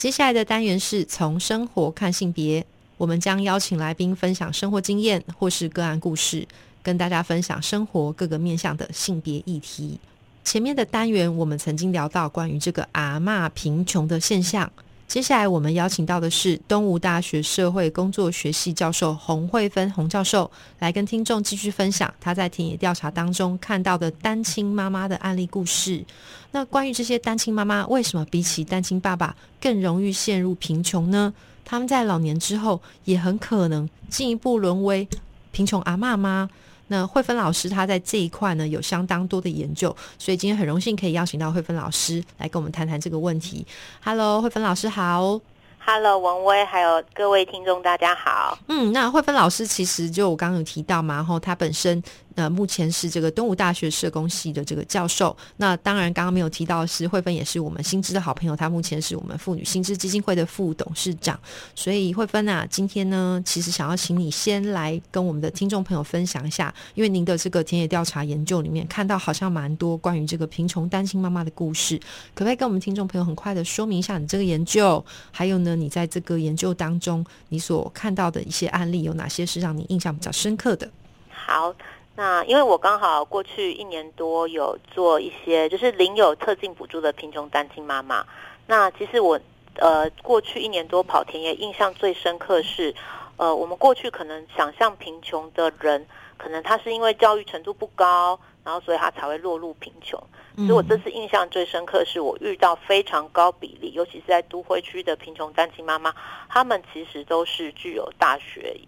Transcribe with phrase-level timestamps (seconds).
[0.00, 2.64] 接下来的单元是从生活看性别，
[2.96, 6.48] 我们将邀请来宾分享生活经验或是个案故事，
[6.82, 10.00] 跟大家分享生活各个面向的性别议题。
[10.42, 14.72] 前面的单元我们曾经聊到关于这个阿嬷贫穷的现象。
[15.10, 26.04] 接下来我们邀请到的是东吴大学社会工作学系教授洪慧芬洪教授，来跟听众继续分享他在田野调查当中看到的单亲妈妈的案例故事。
[26.52, 31.34] 那关于这些单亲妈妈，为什么比起单亲爸爸更容易陷入贫穷呢？
[31.64, 35.08] 他们在老年之后也很可能进一步沦为
[35.50, 36.48] 贫穷阿嬷吗？
[36.92, 43.64] 那慧芬老师他在这一块呢有相当多的研究，所以今天很荣幸可以邀请到慧芬老师来跟我们谈谈这个问题。
[44.04, 45.40] Hello，慧芬老师好。
[45.78, 48.58] Hello，文威，还有各位听众，大家好。
[48.66, 52.02] 嗯，那慧芬老师其实就我刚刚有提到嘛，然后他本身。
[52.34, 55.36] 那目前是这个东吴大学社工系的这个教授。
[55.56, 58.54] 那当然，刚刚没有提到是慧芬，也是我们新知的好朋友。
[58.54, 61.38] 他目前是我们妇女新知基金会的副董事长。
[61.74, 71.98] 所以慧芬啊，今天呢，其实想要请你先来跟我们的听众朋友分享一下，因为您的这个田野调查研究里面看到好像蛮多关于这个贫穷单亲妈妈的故事，
[72.34, 75.04] 可不可以跟我们听众朋友很快的说明一下你这个研究？
[75.30, 80.88] 还有呢，你在这个研究当中你所看到的一些案例有哪些是让你印象比较深刻的？
[81.28, 81.74] 好。
[82.20, 88.26] 那因为我刚好过去一年多有做一些就是领有特进补助的贫穷单亲妈妈。
[88.66, 89.40] 那其实我
[89.76, 92.94] 呃过去一年多跑田野，印象最深刻是，
[93.38, 100.22] 呃我们过去可能想象贫穷的人，可能他是因为教育程度不高，然后所以他才会落入贫穷。
[100.56, 106.14] 所以我这次印象最深刻是我遇到非常高比例，尤其是在都会区的贫穷单亲妈妈，
[106.50, 108.78] 他们其实都是具有大学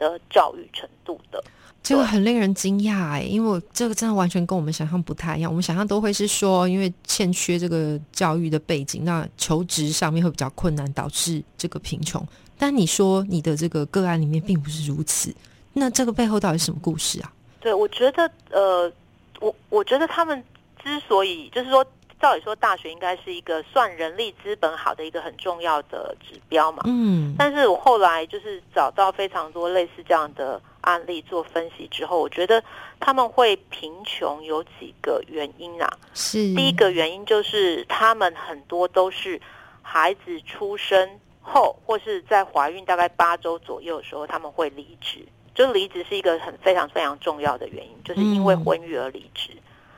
[0.00, 1.40] 的教育程度的。
[1.82, 5.50] 这个很令人惊讶哎，因为这个真的完全跟我们想象不太一样。
[5.50, 12.22] 我们想象都会是说，因为欠缺这个教育的背景，那求职上面会比较困难，导致这个贫穷。
[12.58, 15.34] 但你说你的这个个案里面并不是如此，
[15.72, 17.32] 那这个背后到底是什么故事啊？
[17.60, 18.92] 对，我觉得呃，
[19.40, 20.42] 我我觉得他们
[20.82, 21.84] 之所以就是说。
[22.20, 26.82] 照理说，大学应该是一个算人力资本好的一个很重要的指标嘛。
[26.84, 27.34] 嗯。
[27.38, 32.62] 但是我后来就是找到非常多类似这样的案例做分析之后，我觉得
[33.00, 35.88] 他们会贫穷有几个原因啊。
[36.12, 36.54] 是。
[36.54, 39.40] 第一个原因就是他们很多都是
[39.80, 45.26] 孩子出生后，或是在怀孕大概八周左右的时候，他们会离职。
[45.54, 49.52] 就离职是一个很非常非常重要的原因，就是因为婚育而离职。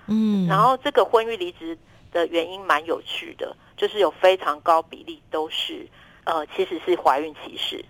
[0.07, 0.47] 嗯。
[0.47, 1.77] 然后这个婚育离职。
[2.13, 5.89] 的原因蛮有趣的，就是有非常高比例都是，
[6.25, 7.85] 呃，其实是怀孕歧视。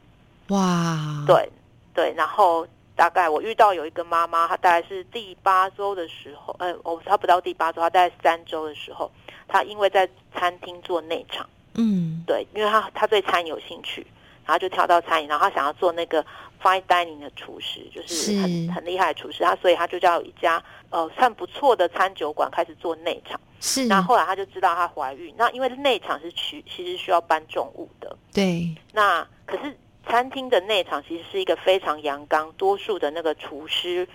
[0.48, 1.48] 哇，对
[1.92, 9.10] 对，然后大概我遇到有一个妈妈，她大概是第八周的时候，呃，我她不到第八周，她大概三周的时候，
[9.48, 14.06] 她因为在餐厅做内场，嗯，对，因为她她对餐饮有兴趣。
[14.44, 16.24] 然后就跳到餐饮，然后他想要做那个
[16.60, 19.42] fine dining 的厨师，就是很很厉害的厨师。
[19.44, 23.40] 他所以他就叫一家呃算不错的餐酒馆开始做内场。
[23.60, 23.86] 是。
[23.86, 28.16] 那后来他就知道她怀孕，那因为内场是需其实需要搬重物的。
[28.32, 28.74] 对。
[28.92, 29.76] 那可是
[30.08, 34.06] 餐厅的内场其实是一个非常阳刚，多数的那个厨师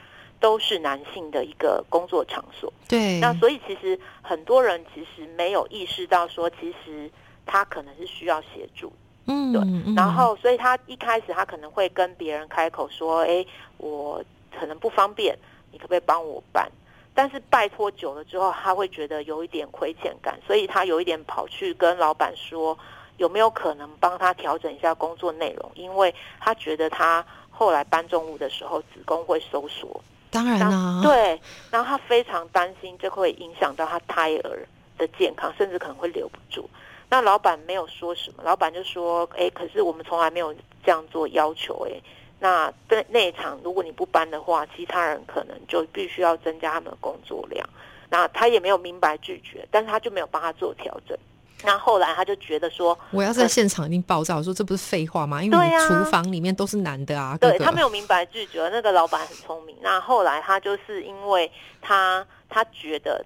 [0.41, 2.71] 都是男性的一个工作场所。
[2.89, 3.19] 对。
[3.19, 7.09] 那所以其实很多人其实没有意识到说，其实
[7.45, 8.91] 他可能是需要协助。
[9.27, 13.45] 嗯，对，然后所以他一开始他可能会跟别人开口说，哎，
[13.77, 14.23] 我
[14.57, 15.37] 可能不方便，
[15.71, 16.71] 你可不可以帮我办？
[17.13, 22.77] 但是拜托久了之后，他会觉得有一点亏欠感，所以他有一点跑去跟老板说，
[23.17, 25.71] 有没有可能帮他调整一下工作内容？
[25.73, 30.01] 因为他觉得他后来搬重物的时候，子宫会收缩。
[30.29, 31.41] 当然啦，对，
[31.71, 36.69] 然后他非常担心这会影响到他胎儿的健康，甚至可能会留不住。
[37.09, 42.01] 那老板没有说什么，老板就说：“哎，可是我们从来没有这样做要求，哎，
[42.39, 47.65] 那那那一场如果你不搬的话，其他人可能就必须要增加他们的工作量。
[48.09, 51.17] 那他也没有明白拒绝，但是他就没有帮他做调整。
[51.63, 55.41] 那后来他就觉得说，我要在现场一定爆炸，说这不是废话吗？
[55.41, 55.57] 因为
[55.87, 57.37] 厨房里面都是男的啊。
[57.39, 59.75] 对他没有明白拒绝，那个老板很聪明。
[59.81, 61.49] 那后来他就是因为
[61.81, 63.25] 他他觉得。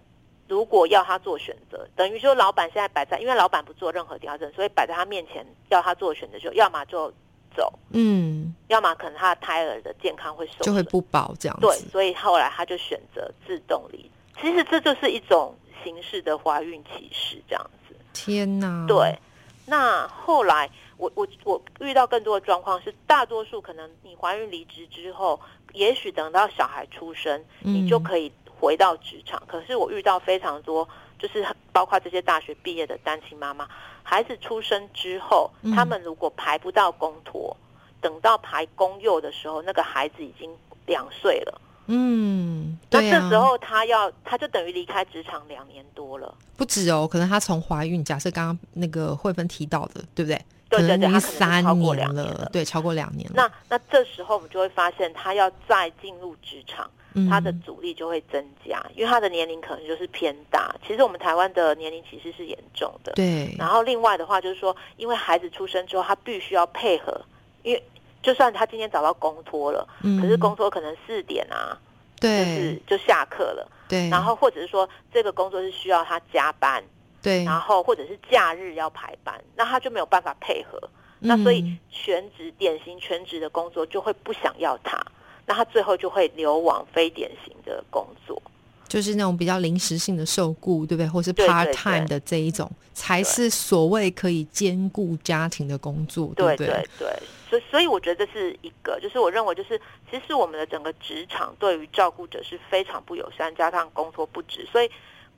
[0.52, 7.10] 如果要他做选择，等于说老板现在摆在，因为老板不做任何调整，所以摆在他面前要他做选择，就要么就
[7.56, 11.62] 走，嗯，要么可能他的胎儿的健康会受，就会不保这样子。
[11.62, 14.12] 对，所以后来他就选择自动离。
[14.42, 15.56] 其实这就是一种
[15.86, 17.96] 形式的怀孕歧视，这样子。
[18.12, 18.86] 天哪！
[18.86, 19.18] 对，
[19.66, 25.40] 那后来我我我遇到更多的状况是，大多数可能你怀孕离职之后，
[25.72, 28.30] 也许等到小孩出生，你就嗯可以
[28.62, 29.42] 回到职场。
[29.48, 30.88] 可是我遇到非常多，
[31.18, 31.44] 就是
[31.74, 33.68] 包括这些大学毕业的单亲妈妈，
[34.04, 37.58] 孩子出生之后，嗯他们如果排不到公托，
[38.00, 40.56] 等到排公幼的时候，那个孩子已经
[40.86, 41.62] 两岁了。
[41.88, 46.34] 嗯，那对啊，这时候他要，他就等于离开职场两年多了。
[46.56, 50.40] 不止哦，可能他从怀孕，假设刚刚那个慧芬提到的，对不对？
[50.72, 53.34] 对对对可能已经她可能超过年两年了对，超过两年了。
[53.36, 60.74] 那那这时候我们就会发现，他要再进入职场，嗯他的阻力就会增加，因为他的年龄可能就是偏大。
[60.88, 63.12] 其实我们台湾的年龄歧视是严重的。
[63.14, 67.22] 对，然后另外的话就是说，因为孩子出生之后，他必须要配合，
[67.64, 67.84] 因为
[68.24, 71.78] 就算他今天找到公托了，嗯可是公托可能四点啊，
[72.20, 76.82] 就是对就下课了，对，然后或者是说这个工作是需要他加班，
[77.22, 80.82] 对，然后或者是假日要排班，那他就没有办法配合。
[81.20, 85.00] 那所以嗯全职典型全职的工作就会不想要他，
[85.46, 88.42] 那他最后就会流往非典型的工作。
[88.88, 91.08] 就是那种比较临时性的受雇，对不对？
[91.08, 96.68] 或是 part time 的这一种，才是所谓可以兼顾家庭的工作，对不对？
[96.68, 97.20] 对对，
[97.50, 99.80] 所以所以我觉得这是一个，就是我认为就是
[100.10, 104.92] 其实我们的整个职场对于照顾者是非常不友善，加上工作不值，所以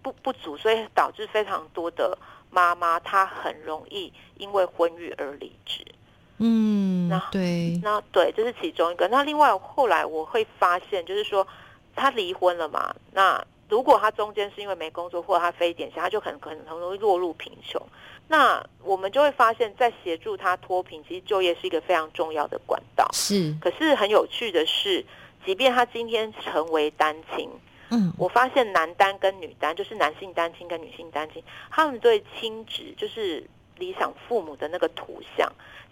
[0.04, 2.16] 不不足，所以导致非常多的
[2.52, 5.84] 妈妈她很容易因为婚育而离职。
[6.38, 9.08] 嗯那，对，那对，这是其中一个。
[9.08, 11.48] 那另外后来我会发现，就是说
[11.96, 17.82] 他离婚了嘛，那如果他中间是因为没工作或者他非典型，他就很可能很容易落入贫穷。
[18.28, 23.08] 那我们就会发现，在协助他脱贫，其实就业是一个非常重要的管道。
[23.14, 25.06] 是，可是很有趣的是，
[25.46, 27.50] 即便他今天成为单亲，
[27.94, 33.48] 嗯，我发现男单跟女单，就是男性单亲跟女性单亲，他们对亲职就是
[33.78, 35.48] 理想父母的那个图像，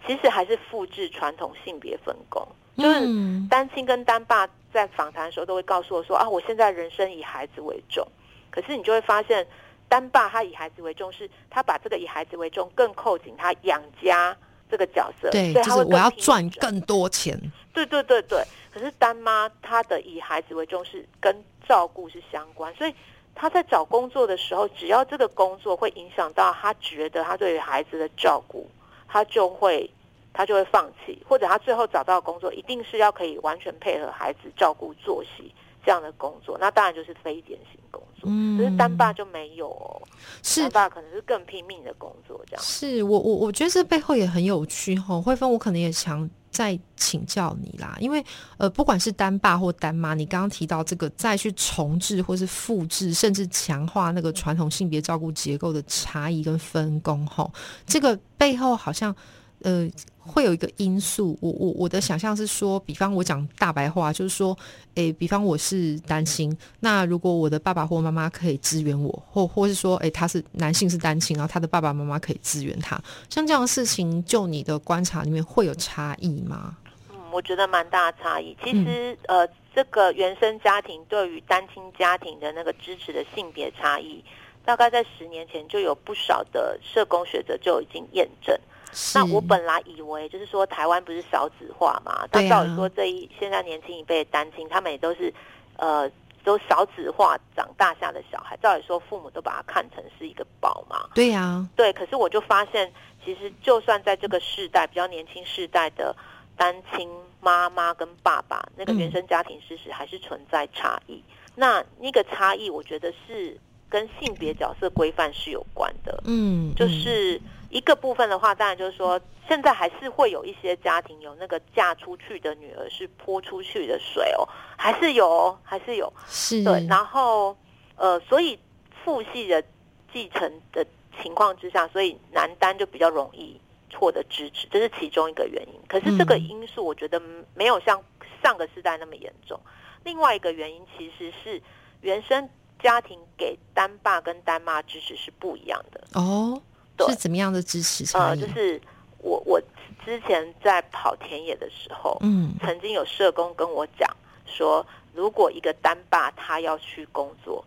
[0.06, 2.46] 其实还是复制传统性别分工。
[2.76, 8.06] 就是嗯单亲跟单爸在访谈的时候都会告诉我说啊，我现在人生以孩子为重。
[8.50, 9.46] 可是你就会发现，
[9.88, 14.36] 单爸他以孩子为重，是他把这个以孩子为重更扣紧他养家
[14.70, 17.38] 这个角色，对，所以他会就是我要赚更多钱，
[17.74, 21.34] 对对对对，可是单妈她的以孩子为重是跟
[21.68, 22.94] 照顾是相关，所以
[23.34, 28.68] 她在找工作的时候，只要这个工作会影响到她觉得她对于孩子的照顾，
[29.08, 29.90] 她就会
[30.32, 35.52] 她就会放弃，或者她最后找到的工作一定是要可以完全配合孩子照顾作息
[35.84, 38.22] 这样的工作，那当然就是非典型工作。
[38.24, 40.00] 嗯可是单爸就没有哦，
[40.42, 42.62] 是单爸可能是更拼命的工作这样。
[42.62, 48.24] 是我我我觉得这背后也很有趣哈，慧芬，我可能也想再请教你啦，因为
[48.58, 57.50] 呃，不管是单爸或单妈，你刚刚提到这个再去重置或是复制，甚至强化那个传统性别照顾结构的差异跟分工吼，
[57.86, 59.16] 这个背后好像
[59.64, 59.90] 呃。
[60.24, 64.56] 会有一个因素，我我我的想象是说，比方我讲大白话，就是说，
[64.94, 72.96] 诶，比方我是单亲，那如果我的爸爸或妈妈可以支援我，或或是说，诶，他是男性是单亲，然后他的爸爸妈妈可以支援他，
[73.28, 76.76] 像这样的事情，就你的观察里面会有差异吗？
[77.10, 78.56] 嗯，我觉得蛮大的差异。
[78.62, 84.22] 其实，呃，这个原生家庭对于单亲家庭的那个支持的性别差异，
[84.64, 88.56] 大概在十年前就有不少的社工学者就已经验证。
[88.92, 95.32] 是那我本来以为就是说台湾不是少子化嘛，对啊那照理说这一现在年轻一辈的单亲，他们也都是
[95.76, 96.10] 呃
[96.44, 101.08] 都少子化长大下的小孩，照理说父母都把他看成是一个宝嘛。
[101.14, 102.92] 对呀、对，可是我就发现，
[103.24, 106.14] 其实就算在这个世代比较年轻世代的
[106.56, 107.08] 单亲
[107.40, 111.22] 妈妈跟爸爸，那个嗯原生家庭事实还是存在差异。
[111.54, 113.56] 那那个差异，我觉得是
[113.88, 116.22] 跟性别角色规范是有关的。
[116.24, 117.40] 嗯，就嗯是
[117.72, 126.12] 一个部分的话，当然就是说，现在还是会有一些家庭有那个嫁出去的女儿是泼出去的水哦，还是有哦，还是有。
[126.28, 127.56] 是对，然后
[127.96, 128.58] 呃，所以
[129.02, 129.64] 父系的
[130.12, 130.86] 继承的
[131.22, 133.58] 情况之下，所以男单就比较容易
[133.94, 135.74] 获得支持，这是其中一个原因。
[135.88, 137.18] 可是这个嗯因素，我觉得
[137.54, 138.02] 没有像
[138.44, 139.58] 上个世代那么严重。
[140.04, 141.62] 另外一个原因其实是
[142.02, 142.46] 原生
[142.82, 146.04] 家庭给单爸跟单妈支持是不一样的。
[146.14, 146.60] 哦，
[146.96, 148.80] 对是怎么样的支持差呃，就是
[149.18, 149.60] 我我
[150.04, 154.08] 之前在跑田野的时候，嗯曾经有社工跟我讲
[154.46, 157.64] 说，如果一个单爸他要去工作，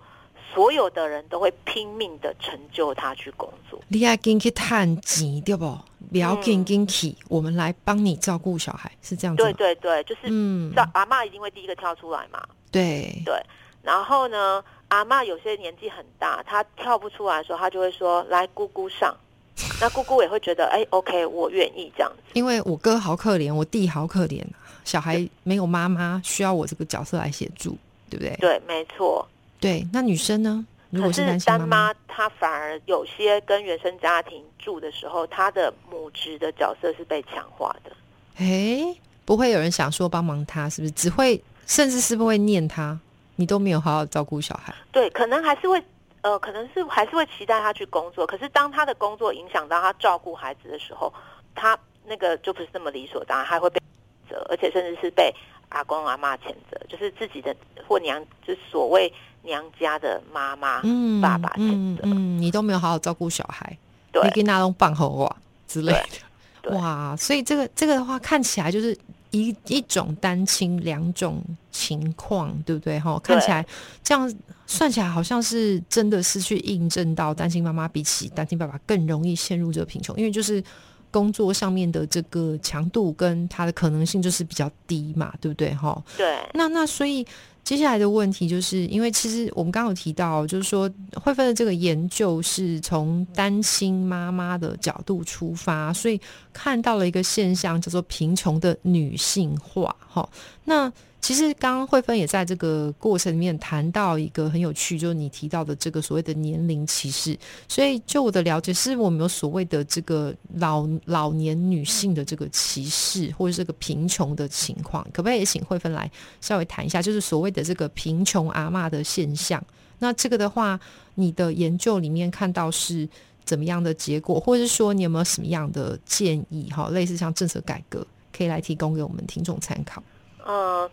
[0.53, 3.79] 所有的人都会拼命的成就他去工作。
[3.87, 5.77] 你要紧去探钱对不？
[6.11, 9.41] 不要紧紧去，我们来帮你照顾小孩，是这样子。
[9.41, 12.41] 对对对，就是嗯，照阿嬷一定会第一个跳出来嘛。
[12.71, 13.43] 对对，
[13.81, 19.15] 然后呢，阿妈有些年纪很大，她跳不出来的时候，她就会说：“来，姑姑上。
[19.79, 22.31] ”那姑姑也会觉得：“哎，OK，我愿意这样子。
[22.33, 24.43] 因为我哥好可怜，我弟好可怜，
[24.83, 27.77] 小孩没有妈妈，需要我这个角色来协助，
[28.09, 28.35] 对不对”？
[28.41, 29.27] 对，没错。
[29.59, 30.65] 对，那女生呢？
[30.91, 37.91] 如可果是单妈，她反而有些跟原生家庭住的时候，她的母职的角色是被强化的。
[38.37, 40.91] 哎，不会有人想说帮忙她，是不是？
[40.91, 42.97] 只会甚至是不会念她，
[43.35, 44.73] 你都没有好好照顾小孩。
[44.91, 45.83] 对，可能还是会，
[46.21, 48.25] 呃，可能是还是会期待他去工作。
[48.25, 51.13] 可是当他的工作影响到他照顾孩子的时候，
[51.53, 53.81] 他那个就不是那么理所当然，还会被
[54.29, 55.33] 责，而且甚至是被
[55.69, 57.55] 阿公阿妈谴责，就是自己的
[57.87, 59.11] 或娘，就是所谓
[59.43, 62.03] 娘家的妈妈、嗯，爸爸谴责。
[62.03, 63.77] 嗯嗯，你都没有好好照顾小孩，
[64.11, 65.35] 对你给那种棒吼哇
[65.67, 66.75] 之类的。
[66.75, 68.97] 哇，所以这个这个的话，看起来就是
[69.35, 72.99] 一一种单亲两种情况，对不对？
[72.99, 73.65] 哈，看起来
[74.03, 74.33] 这样
[74.65, 80.63] 算起来，好像是真的是去印证到单亲妈妈比起单亲爸爸更容易陷入这个贫穷，因为就是
[81.11, 85.73] 工作上面的这个强度跟它的可能性就是比较低嘛，对不对？
[85.73, 87.25] 哈，对那那所以
[87.65, 96.21] 接下来的问题就是，因为其实我们刚刚有提到，就是说慧芬的这个研究是从单亲妈妈的角度出发，所以
[96.53, 99.93] 看到了一个现象叫做贫穷的女性化。
[100.07, 100.29] 哈，
[100.63, 100.93] 那
[101.25, 107.35] 其实刚刚慧芬也在这个过程里面谈到一个很有趣，就是你提到的这个所谓的年龄歧视。
[107.67, 116.07] 所以就我的了解，是我们有所谓的这个老老年女性的这个歧视，或者这个贫穷的情况，可不可以也请慧芬来
[116.41, 119.59] 稍微谈一下，就是所谓的这个贫穷阿嬷的现象？
[119.97, 120.79] 那这个的话，
[121.15, 123.09] 你的研究里面看到是
[123.43, 126.69] 怎么样的结果，或者是说你有没有什么样的建议？
[126.69, 130.03] 哈，类似像政策改革，可以来提供给我们听众参考。
[130.45, 130.87] 呃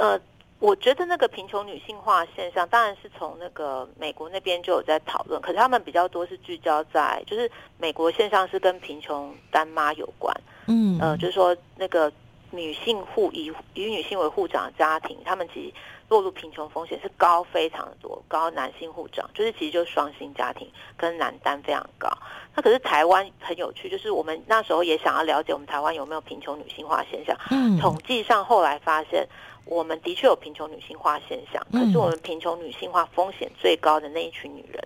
[0.00, 0.18] 呃，
[0.58, 10.34] 我觉得那个贫穷女性化现象，当然是从那个美国那边就有在讨论，可是他们比较多是聚焦在，就是美国现象是跟贫穷单妈有关，
[10.66, 12.10] 嗯，呃，就是说那个
[12.50, 15.72] 女性户以以女性为户长的家庭，他们其实
[16.08, 20.66] 落入贫穷风险是高非常的多，高男性户长就是其实就是双薪家庭
[20.96, 22.08] 跟男单非常高。
[22.52, 27.36] 那可是台湾很有趣，就是我们那时候也想要了解我们台湾有没有贫穷女性化现象。
[27.50, 29.24] 嗯统计上后来发现，
[29.64, 34.82] 我们的确有贫穷女性化现象，可嗯是我们贫穷女性化风险最高的那一群女人，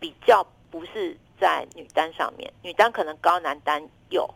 [0.00, 4.28] 比较不是在女单上面，女单可能高男单有，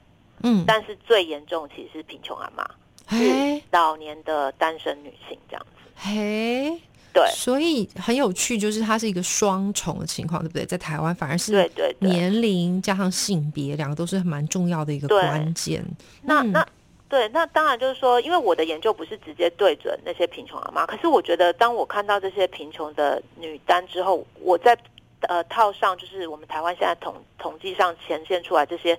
[0.43, 2.69] 嗯，但是最严重其实是贫穷阿妈，
[3.07, 3.59] 嘿。
[3.59, 5.91] 是老年的单身女性这样子。
[5.95, 6.81] 嘿，
[7.13, 7.29] 对。
[7.35, 10.65] 所以很有趣，就是它是一个双重的情况，对不对？
[10.65, 15.21] 在台湾反而是对对对，年龄加上性别两个都是蛮重要的一个对。
[15.21, 15.83] 关键。
[15.83, 15.97] 嗯。
[16.23, 16.69] 那那
[17.09, 24.77] 对，那当然就是说，因为我的研究不是直接对准那些贫穷阿妈，可是我觉得当我看到这些贫穷的女单之后，我在
[25.23, 28.99] 呃套上就是我们台湾现在统统计上呈现出来这些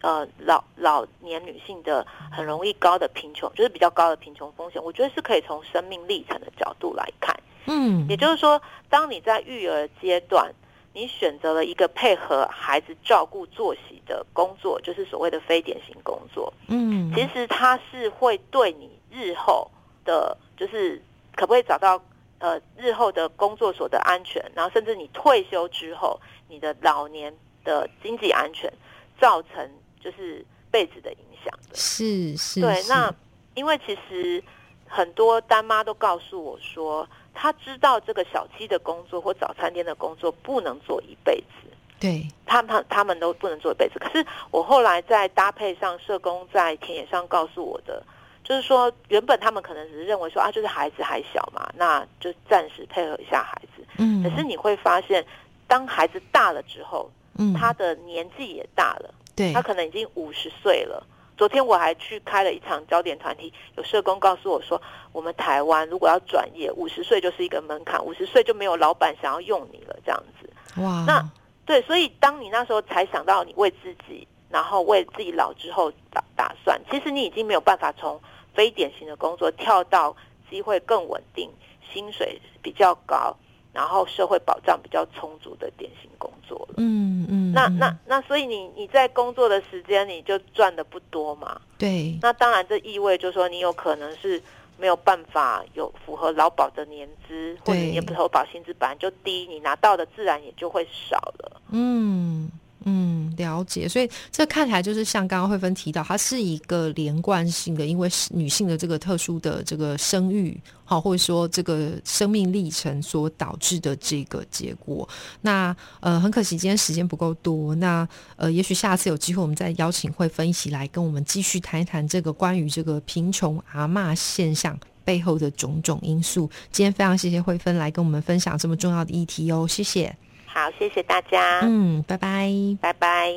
[0.00, 7.34] 呃老老年女性的很容易高的贫穷，就是比较高的贫穷风险，我觉得是可以从生命历程的角度来看。
[7.66, 10.52] 嗯，也就是说，当你在育儿阶段，
[10.94, 16.50] 你选择了一个配合孩子照顾作息的工作，就是所谓的非典型工作。
[16.68, 19.68] 嗯，其实它是会对你日后
[20.04, 21.02] 的，就是
[21.34, 22.00] 可不可以找到
[22.38, 27.34] 呃日后的工作所的安全，然后甚至你退休之后，你的老年
[27.64, 28.72] 的经济安全，
[29.20, 29.68] 造成
[30.00, 31.74] 就是辈子的影响的。
[31.74, 33.12] 是是，对，那
[33.54, 34.42] 因为其实
[34.86, 41.68] 很多单妈都告诉我说，她知道这个小七的工作或早餐店的工作不能做一辈子。
[42.00, 43.98] 对，他们他们都不能做一辈子。
[43.98, 48.02] 可是我后来在搭配上社工在田野上告诉我的，
[48.42, 53.82] 就是说原本他们可能只是认为说啊，就是孩子还小嘛，那就暂时配合一下孩子。
[53.98, 55.24] 嗯，可是你会发现，
[55.66, 61.06] 当孩子大了之后，嗯，他的年纪也大了，对他可能已经五十岁了。
[61.36, 64.80] 昨天我还去开了一场焦点团体，有社工告诉我说，
[65.12, 70.48] 我们台湾如果要转业，五十岁就是一个门槛，五十岁就没有老板想要用你了，这样子。
[70.80, 71.28] 哇，那
[71.66, 78.20] 对，所以当你那时候才想到你为自己，然后为自己老之后打打算，其实你已经没有办法从
[78.54, 80.14] 非典型的工作跳到
[80.48, 81.50] 机会更稳定、
[81.92, 83.36] 薪水比较高，
[83.74, 86.74] 然后社会保障比较充足的典型工作了。
[86.78, 91.60] 嗯嗯，嗯那那那，所以你你在工作的时间你就赚的不多嘛？
[91.76, 94.40] 对，那当然这意味就是说你有可能是
[94.78, 101.60] 没有办法有符合劳保的年资，或者对你的投保薪资本来就低，你拿到的自然也就会少了。
[101.70, 102.50] 嗯
[102.84, 103.88] 嗯，了解。
[103.88, 115.08] 所以这看起来就是像刚刚慧芬提到，它是一个连贯性的，因为女性的这个特殊的这个生育，好，或者说这个生命历程所导致的这个结果。
[115.40, 124.78] 那呃，很可惜今天时间不够多，那呃，也许下次有机会我们再邀请慧芬一起来跟我们继续谈一谈这个关于这个贫穷阿嬷现象。
[125.06, 126.50] 背后的种种因素。
[126.72, 130.16] 今天非常谢谢慧芬来跟我们分享这么重要的议题哦，谢谢。
[130.54, 132.48] 好，谢谢大家，嗯，拜拜。
[132.80, 133.34] 拜拜。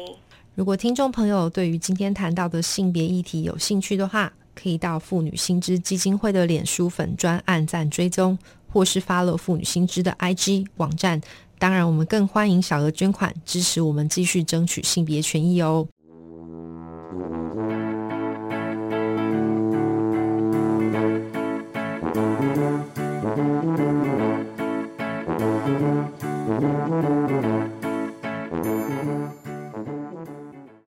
[0.54, 8.38] 如果听众朋友对于今天谈到的性别议题有兴趣的话，可以到妇女新知基金会的脸书粉专按赞追踪，
[8.72, 11.20] 或是 follow 妇女新知的 IG 网站。
[11.58, 15.88] 当然，我们更欢迎小额捐款支持我们继续争取性别权益哦。